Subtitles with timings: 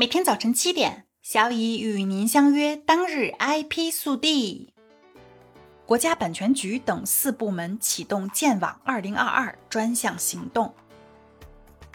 [0.00, 2.74] 每天早晨七点，小乙与您相约。
[2.74, 4.72] 当日 IP 速递，
[5.84, 10.74] 国家版权局等四部门启动建网二零二二专项行动。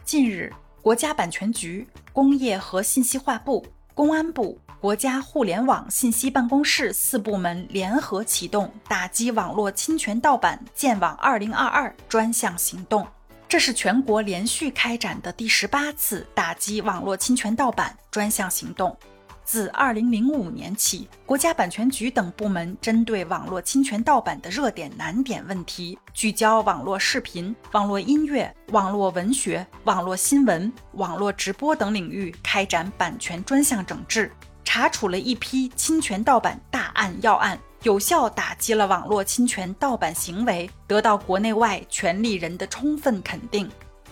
[0.04, 3.65] 近日，国家版权局、工业和信息化部、
[3.96, 13.08] 公安部、国家互联网信息办公室四部门联合启动打击网络侵权盗版建网二零二二专项行动。
[13.47, 18.98] 这是全国连续开展的第十八次打击网络侵权盗版专项行动。
[19.44, 34.31] 自二零零五年起，国家版权局等部门针对网络侵权盗版的热点难点问题，聚焦网络视频、网络音乐、网络文学、网络新闻、网络直播等领域开展版权专项整治，
[34.64, 37.58] 查处了一批侵权盗版大案要案。
[37.85, 43.70] 有效打击了网络侵权盗版行为，得到国内外权利人的充分肯定。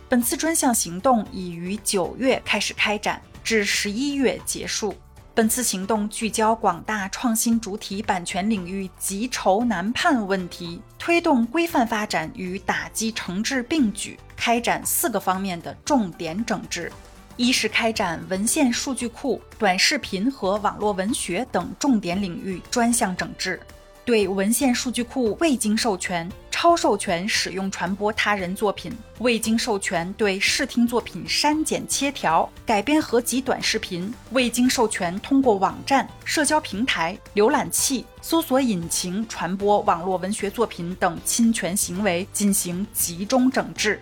[0.08, 4.94] 本次专项行动已于九月开始开展，至十一月结束。
[5.34, 16.92] 本次行动聚焦广大创新主体版权领域极筹难判问题，推动规范发展与打击惩治并举，开展四个方面的重点整治。
[17.36, 23.60] 一是开展文献数据库、短视频和网络文学等重点领域专项整治，
[24.06, 44.00] 对文献数据库未经授权、超授权使用传播他人作品、未经授权对视听作品删减切条、改编合集短视频、未经授权通过网站、社交平台、浏览器、搜索引擎传播网络文学作品等侵权行为进行集中整治。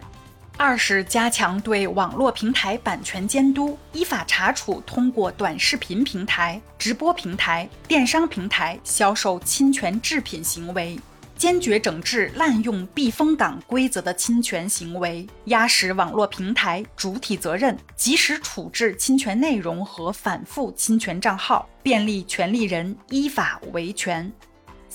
[0.63, 10.99] 二是加强对网络平台版权监督，依法查处通过短视频平台、直播平台、电商平台销售侵权制品行为，
[11.35, 24.31] 坚决整治滥用避风港规则的侵权行为，压实网络平台主体责任，及时处置侵权内容和反复侵权账号，便利权利人依法维权。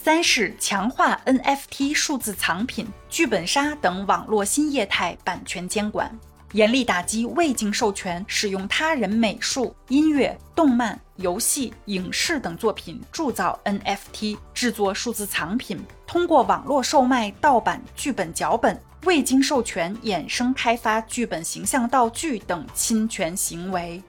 [0.07, 6.17] 三是强化 NFT 数字藏品、剧本杀等网络新业态版权监管，
[6.53, 24.01] 严厉打击未经授权使用他人美术、音乐、动漫、游戏、影视等作品铸造 NFT、制作数字藏品，通过网络售卖盗版剧本脚本、未经授权衍生开发剧本形象道具等侵权行为。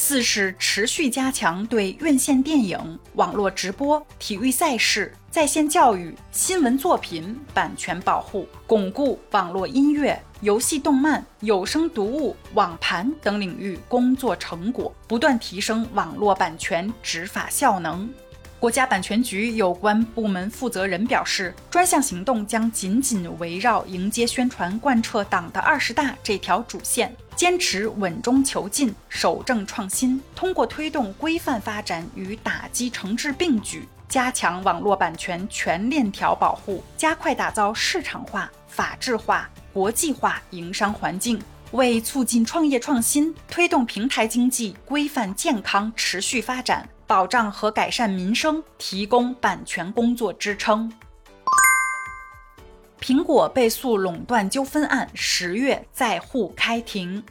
[0.00, 2.78] 四是持续加强对院线电影、
[3.14, 18.08] 网络直播、体育赛事、在线教育、新闻作品版权保护，巩固网络音乐、游戏、动漫、有声读物、网盘等领域工作成果，不断提升网络版权执法效能。
[18.60, 41.40] 国家版权局有关部门负责人表示，专项行动将紧紧围绕迎接宣传、贯彻党的二十大这条主线，坚持稳中求进、守正创新，通过推动规范发展与打击惩治并举，加强网络版权全链条保护，加快打造市场化、法治化、国际化营商环境，
[41.72, 46.88] 为促进创业创新、推动平台经济规范健康持续发展。
[47.08, 50.92] 保障和改善民生提供版权工作支撑。
[53.00, 57.24] 苹果被诉垄断纠纷案十月在沪开庭，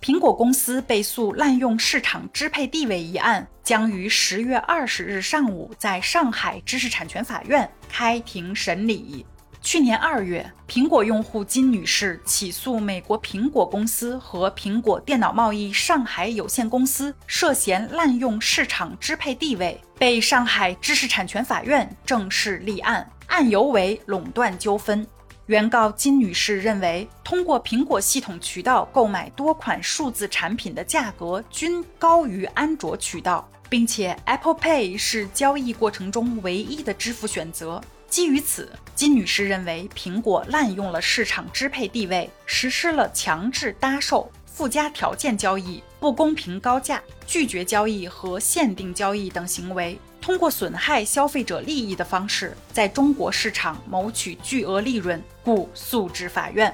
[0.00, 9.26] 苹果公司被诉滥用市场支配地位一案将于十月二十日上午在上海知识产权法院开庭审理。
[9.62, 25.06] 去年二月，苹果用户金女士起诉美国苹果公司和苹果电脑贸易上海有限公司涉嫌滥用市场支配地位，被上海知识产权法院正式立案，案由为垄断纠纷。
[25.46, 37.80] 原告金女士认为，通过苹果系统渠道购买多款数字产品的价格均高于安卓渠道，并且 Apple Pay 是交易过程中唯一的支付选择。
[38.12, 56.70] 基于此，金女士认为苹果滥用了市场支配地位，实施了强制搭售、附加条件交易、不公平高价、拒绝交易和限定交易等行为，通过损害消费者利益的方式，在中国市场谋取巨额利润，故诉至法院。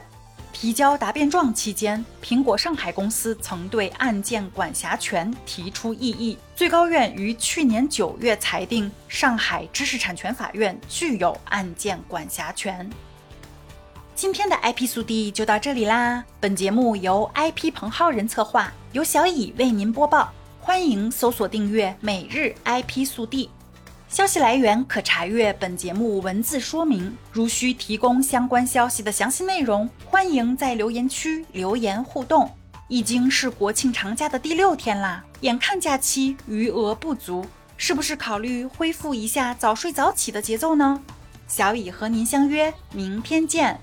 [0.53, 6.37] 提交答辩状期间，苹果上海公司曾对案件管辖权提出异议。
[6.57, 12.91] 最高院于去年九月裁定，上海知识产权法院具有案件管辖权。
[14.17, 16.25] 今天的 IP 速递就到这里啦！
[16.41, 20.33] 本节目由 IP 彭浩人策划，由小乙为您播报。
[20.61, 23.49] 欢迎搜索订阅每日 IP 速递。
[24.09, 27.15] 消息来源可查阅本节目文字说明。
[27.31, 32.51] 如需提供相关消息的详细内容，欢迎在留言区留言互动。
[32.89, 37.45] 已经是国庆长假的第六天啦，眼看假期余额不足，
[37.77, 41.03] 是不是考虑恢复一下早睡早起的节奏呢？
[41.47, 43.79] 小乙和您相约明天见。